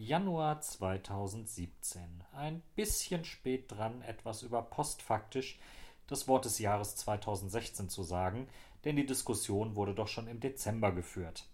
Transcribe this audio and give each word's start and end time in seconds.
Januar 0.00 0.60
2017. 0.60 2.22
Ein 2.32 2.62
bisschen 2.76 3.24
spät 3.24 3.64
dran, 3.72 4.00
etwas 4.02 4.42
über 4.42 4.62
postfaktisch 4.62 5.58
das 6.06 6.28
Wort 6.28 6.44
des 6.44 6.60
Jahres 6.60 6.94
2016 6.94 7.88
zu 7.88 8.04
sagen, 8.04 8.46
denn 8.84 8.94
die 8.94 9.06
Diskussion 9.06 9.74
wurde 9.74 9.96
doch 9.96 10.06
schon 10.06 10.28
im 10.28 10.38
Dezember 10.38 10.92
geführt. 10.92 11.48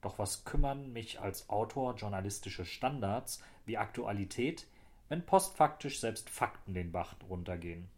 Doch 0.00 0.20
was 0.20 0.44
kümmern 0.44 0.92
mich 0.92 1.20
als 1.20 1.50
Autor 1.50 1.96
journalistische 1.96 2.64
Standards 2.64 3.42
wie 3.66 3.78
Aktualität, 3.78 4.68
wenn 5.08 5.26
postfaktisch 5.26 5.98
selbst 5.98 6.30
Fakten 6.30 6.72
den 6.72 6.92
Bach 6.92 7.16
runtergehen? 7.28 7.90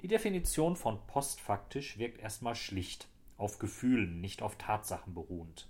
Die 0.00 0.08
Definition 0.08 0.76
von 0.76 1.06
postfaktisch 1.06 1.98
wirkt 1.98 2.18
erstmal 2.18 2.54
schlicht, 2.56 3.08
auf 3.36 3.58
Gefühlen, 3.58 4.22
nicht 4.22 4.40
auf 4.40 4.56
Tatsachen 4.56 5.12
beruhend. 5.12 5.68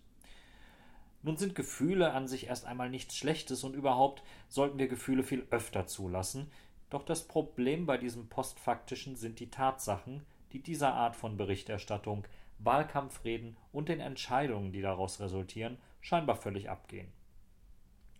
Nun 1.25 1.39
sind 1.39 1.55
Gefühle 1.55 2.13
an 2.13 2.29
sich 2.29 2.49
erst 2.49 2.67
einmal 2.67 2.91
nichts 2.91 3.17
Schlechtes 3.17 3.65
und 3.65 3.75
überhaupt 3.75 4.23
sollten 4.49 4.79
wir 4.79 4.89
Gefühle 4.89 5.23
viel 5.23 5.47
öfter 5.51 5.87
zulassen, 5.87 6.51
doch 6.91 7.03
das 7.03 7.27
Problem 7.27 7.87
bei 7.87 7.97
diesem 7.97 8.29
Postfaktischen 8.29 9.17
sind 9.17 9.41
die 9.41 9.51
Tatsachen, 9.51 10.27
die 10.53 10.63
dieser 10.63 10.93
Art 10.93 11.17
von 11.17 11.39
Berichterstattung, 11.39 12.25
Wahlkampfreden 12.59 13.57
und 13.73 13.89
den 13.89 14.01
Entscheidungen, 14.01 14.71
die 14.71 14.83
daraus 14.83 15.19
resultieren, 15.19 15.79
scheinbar 16.03 16.37
völlig 16.37 16.69
abgehen. 16.69 17.11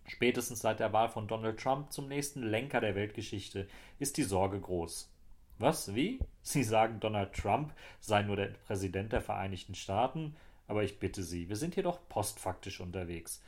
Spätestens 0.07 0.61
seit 0.61 0.79
der 0.79 0.91
Wahl 0.91 1.09
von 1.09 1.27
Donald 1.27 1.59
Trump 1.59 1.91
zum 1.91 2.07
nächsten 2.07 2.41
Lenker 2.41 2.81
der 2.81 2.95
Weltgeschichte 2.95 3.67
ist 3.99 4.17
die 4.17 4.23
Sorge 4.23 4.59
groß. 4.59 5.11
Was? 5.59 5.93
Wie? 5.93 6.19
Sie 6.41 6.63
sagen, 6.63 6.99
Donald 6.99 7.33
Trump 7.33 7.71
sei 7.99 8.23
nur 8.23 8.35
der 8.35 8.47
Präsident 8.65 9.13
der 9.13 9.21
Vereinigten 9.21 9.75
Staaten? 9.75 10.35
Aber 10.67 10.83
ich 10.83 10.99
bitte 10.99 11.23
Sie, 11.23 11.49
wir 11.49 11.55
sind 11.55 11.73
hier 11.75 11.83
doch 11.83 11.99
postfaktisch 12.09 12.79
unterwegs. 12.79 13.41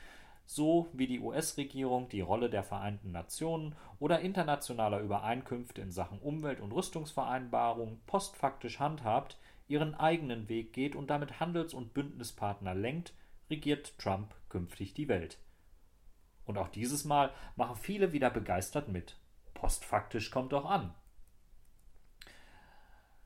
So 0.46 0.88
wie 0.94 1.08
die 1.08 1.20
US-Regierung 1.20 2.08
die 2.08 2.22
Rolle 2.22 2.50
der 2.50 2.64
Vereinten 2.64 3.12
Nationen 3.12 3.76
oder 4.00 4.22
internationaler 4.22 5.02
Übereinkünfte 5.02 5.82
in 5.82 5.92
Sachen 5.92 6.20
Umwelt- 6.20 6.62
und 6.62 6.72
Rüstungsvereinbarungen 6.72 8.00
postfaktisch 8.06 8.80
handhabt, 8.80 9.38
ihren 9.68 9.94
eigenen 9.96 10.48
Weg 10.48 10.72
geht 10.72 10.96
und 10.96 11.10
damit 11.10 11.42
Handels- 11.42 11.74
und 11.74 11.94
Bündnispartner 11.94 12.74
lenkt, 12.74 13.14
regiert 13.50 13.98
Trump 14.00 14.34
künftig 14.48 14.94
die 14.94 15.10
Welt. 15.10 15.38
Und 16.46 16.58
auch 16.58 16.70
dieses 16.70 17.04
Mal 17.04 17.34
machen 17.58 17.76
viele 17.76 18.14
wieder 18.14 18.30
begeistert 18.30 18.88
mit. 18.88 19.18
Postfaktisch 19.54 20.32
kommt 20.32 20.54
doch 20.54 20.66
an. 20.66 20.94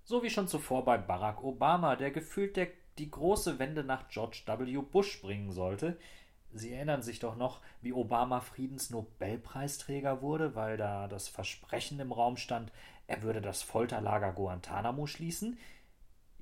So 0.04 0.24
wie 0.24 0.32
schon 0.32 0.48
zuvor 0.48 0.84
bei 0.84 0.98
Barack 0.98 1.44
Obama, 1.44 1.96
der 1.96 2.10
gefühlt 2.10 2.58
der 2.58 2.68
die 2.98 3.10
große 3.10 3.60
Wende 3.60 3.84
nach 3.84 4.08
George 4.10 4.44
W. 4.46 4.78
Bush 4.82 5.22
bringen 5.22 5.52
sollte. 5.52 5.98
Sie 6.54 6.74
erinnern 6.74 7.02
sich 7.02 7.20
doch 7.20 7.38
noch, 7.38 7.62
wie 7.82 7.94
Obama 7.94 8.42
Friedensnobelpreisträger 8.42 10.22
wurde, 10.22 10.56
weil 10.56 10.78
da 10.78 11.08
das 11.08 11.30
Versprechen 11.30 12.00
im 12.00 12.12
Raum 12.12 12.36
stand, 12.38 12.72
er 13.08 13.24
würde 13.24 13.42
das 13.42 13.62
Folterlager 13.62 14.34
Guantanamo 14.34 15.08
schließen? 15.08 15.58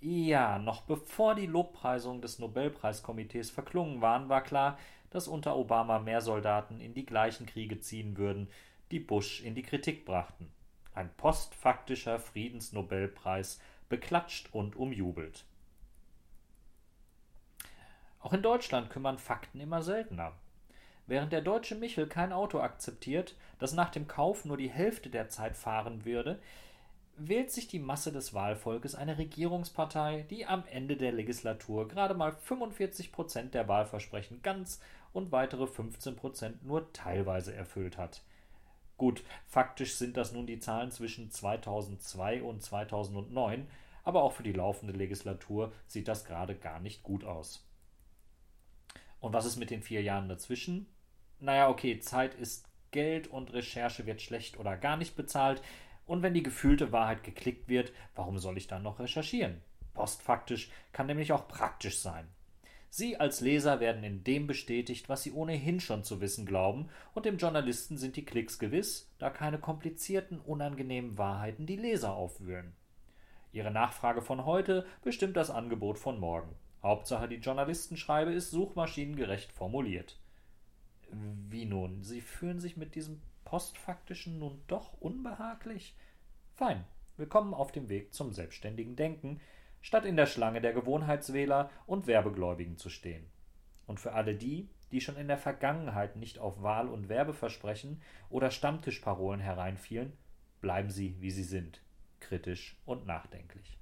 Ja, 0.02 0.60
noch 0.60 0.82
bevor 0.82 1.36
die 1.36 1.46
Lobpreisungen 1.46 2.22
des 2.22 2.40
Nobelpreiskomitees 2.40 3.50
verklungen 3.50 4.02
waren, 4.02 4.30
war 4.30 4.44
klar, 4.44 4.78
dass 5.10 5.28
unter 5.28 5.58
Obama 5.58 6.00
mehr 6.00 6.22
Soldaten 6.22 6.80
in 6.80 6.94
die 6.94 7.06
gleichen 7.06 7.46
Kriege 7.46 7.80
ziehen 7.80 8.18
würden, 8.18 8.50
die 8.92 9.00
Bush 9.00 9.42
in 9.42 9.56
die 9.56 9.64
Kritik 9.64 10.06
brachten. 10.06 10.52
Ein 10.94 11.10
postfaktischer 11.18 12.20
Friedensnobelpreis, 12.20 13.60
beklatscht 13.90 14.54
und 14.54 14.76
umjubelt. 14.76 15.46
Auch 18.30 18.34
in 18.34 18.44
Deutschland 18.44 18.92
kümmern 18.92 19.18
Fakten 19.18 19.60
immer 19.60 19.82
seltener. 19.82 20.34
Während 21.08 21.34
der 21.34 21.42
deutsche 21.42 21.74
Michel 21.74 22.06
kein 22.06 22.32
Auto 22.32 22.60
akzeptiert, 22.60 23.36
das 23.58 23.74
nach 23.74 23.90
dem 23.90 24.08
Kauf 24.08 24.46
nur 24.46 24.56
die 24.56 24.70
Hälfte 24.70 25.10
der 25.10 25.30
Zeit 25.30 25.58
fahren 25.58 26.06
würde, 26.06 26.40
wählt 27.18 27.50
sich 27.50 27.68
die 27.68 27.80
Masse 27.80 28.12
des 28.12 28.36
Wahlvolkes 28.36 28.94
eine 28.94 29.18
Regierungspartei, 29.18 30.28
die 30.30 30.46
am 30.46 30.64
Ende 30.70 30.96
der 30.96 31.12
Legislatur 31.12 31.88
gerade 31.88 32.14
mal 32.14 32.34
45 32.34 33.12
Prozent 33.12 33.56
der 33.56 33.68
Wahlversprechen 33.68 34.44
ganz 34.44 34.80
und 35.12 35.32
weitere 35.32 35.66
15 35.66 36.16
Prozent 36.16 36.64
nur 36.64 36.94
teilweise 36.94 37.56
erfüllt 37.56 37.98
hat. 37.98 38.22
Gut, 38.98 39.24
faktisch 39.48 39.96
sind 39.96 40.18
das 40.18 40.34
nun 40.34 40.46
die 40.46 40.60
Zahlen 40.60 40.92
zwischen 40.92 41.32
2002 41.32 42.44
und 42.44 42.62
2009, 42.62 43.66
aber 44.04 44.22
auch 44.22 44.34
für 44.34 44.44
die 44.44 44.54
laufende 44.54 44.94
Legislatur 44.94 45.74
sieht 45.88 46.08
das 46.08 46.26
gerade 46.26 46.54
gar 46.54 46.80
nicht 46.80 47.02
gut 47.02 47.24
aus. 47.24 47.66
Und 49.20 49.34
was 49.34 49.46
ist 49.46 49.58
mit 49.58 49.70
den 49.70 49.82
vier 49.82 50.02
Jahren 50.02 50.30
dazwischen? 50.30 50.88
Naja, 51.40 51.70
okay, 51.70 52.00
Zeit 52.00 52.36
ist 52.36 52.68
Geld 52.92 53.28
und 53.28 53.54
Recherche 53.54 54.06
wird 54.06 54.22
schlecht 54.22 54.60
oder 54.60 54.78
gar 54.78 54.98
nicht 54.98 55.16
bezahlt. 55.16 55.62
Und 56.06 56.24
wenn 56.24 56.34
die 56.34 56.44
gefühlte 56.44 56.92
Wahrheit 56.92 57.24
geklickt 57.24 57.70
wird, 57.70 57.92
warum 58.16 58.40
soll 58.40 58.58
ich 58.58 58.68
dann 58.68 58.84
noch 58.84 59.00
recherchieren? 59.00 59.62
Postfaktisch 59.94 60.72
kann 60.92 61.08
nämlich 61.08 61.32
auch 61.32 61.48
praktisch 61.48 62.00
sein. 62.00 62.28
Sie 62.92 63.18
als 63.18 63.42
Leser 63.42 63.80
werden 63.80 64.04
in 64.04 64.24
dem 64.24 64.48
bestätigt, 64.48 65.10
was 65.10 65.22
Sie 65.22 65.32
ohnehin 65.32 65.80
schon 65.80 66.04
zu 66.04 66.22
wissen 66.22 66.46
glauben, 66.46 66.90
und 67.14 67.26
dem 67.26 67.38
Journalisten 67.38 67.98
sind 67.98 68.16
die 68.16 68.26
Klicks 68.26 68.58
gewiss, 68.58 69.12
da 69.20 69.30
keine 69.30 69.60
komplizierten, 69.60 70.40
unangenehmen 70.40 71.18
Wahrheiten 71.18 71.68
die 71.68 71.76
Leser 71.76 72.14
aufwühlen. 72.14 72.74
Ihre 73.52 73.72
Nachfrage 73.72 74.22
von 74.22 74.46
heute 74.46 74.86
bestimmt 75.04 75.38
das 75.38 75.52
Angebot 75.52 76.00
von 76.00 76.20
morgen. 76.20 76.56
Hauptsache, 76.82 77.28
die 77.28 77.36
Journalistenschreibe 77.36 78.32
ist 78.32 78.52
suchmaschinengerecht 78.52 79.52
formuliert. 79.52 80.18
Wie 81.12 81.66
nun? 81.66 82.04
Sie 82.04 82.22
fühlen 82.22 82.62
sich 82.62 82.78
mit 82.78 82.96
diesem 82.96 83.22
Postfaktischen 83.44 84.40
nun 84.40 84.62
doch 84.68 84.94
unbehaglich? 85.02 85.98
Fein, 86.54 86.86
willkommen 87.18 87.54
auf 87.54 87.74
dem 87.74 87.90
Weg 87.90 88.14
zum 88.14 88.32
selbstständigen 88.32 88.96
Denken, 88.96 89.42
statt 89.82 90.06
in 90.06 90.16
der 90.16 90.26
Schlange 90.26 90.62
der 90.62 90.72
Gewohnheitswähler 90.72 91.70
und 91.86 92.08
Werbegläubigen 92.08 92.78
zu 92.78 92.90
stehen. 92.90 93.26
Und 93.86 94.00
für 94.00 94.14
alle 94.14 94.36
die, 94.36 94.70
die 94.92 95.02
schon 95.02 95.18
in 95.18 95.28
der 95.28 95.38
Vergangenheit 95.38 96.16
nicht 96.16 96.40
auf 96.40 96.62
Wahl- 96.62 96.90
und 96.90 97.10
Werbeversprechen 97.10 98.02
oder 98.30 98.52
Stammtischparolen 98.52 99.42
hereinfielen, 99.42 100.14
bleiben 100.62 100.92
Sie, 100.92 101.18
wie 101.20 101.32
Sie 101.32 101.44
sind, 101.44 101.82
kritisch 102.22 102.78
und 102.86 103.06
nachdenklich. 103.06 103.78